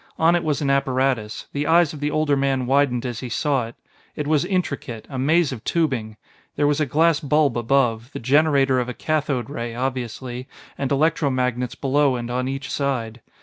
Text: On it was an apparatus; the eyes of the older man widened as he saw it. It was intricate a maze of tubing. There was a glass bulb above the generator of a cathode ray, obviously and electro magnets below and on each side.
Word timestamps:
On 0.17 0.35
it 0.35 0.43
was 0.43 0.61
an 0.63 0.71
apparatus; 0.71 1.45
the 1.53 1.67
eyes 1.67 1.93
of 1.93 1.99
the 1.99 2.09
older 2.09 2.35
man 2.35 2.65
widened 2.65 3.05
as 3.05 3.19
he 3.19 3.29
saw 3.29 3.67
it. 3.67 3.75
It 4.15 4.25
was 4.25 4.43
intricate 4.43 5.05
a 5.11 5.19
maze 5.19 5.51
of 5.51 5.63
tubing. 5.63 6.17
There 6.55 6.65
was 6.65 6.79
a 6.81 6.87
glass 6.87 7.19
bulb 7.19 7.55
above 7.55 8.11
the 8.11 8.17
generator 8.19 8.79
of 8.79 8.89
a 8.89 8.95
cathode 8.95 9.47
ray, 9.51 9.75
obviously 9.75 10.47
and 10.75 10.91
electro 10.91 11.29
magnets 11.29 11.75
below 11.75 12.15
and 12.15 12.31
on 12.31 12.47
each 12.47 12.71
side. 12.71 13.21